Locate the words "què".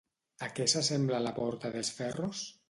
0.59-0.65